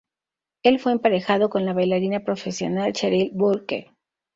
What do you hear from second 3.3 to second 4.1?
Burke.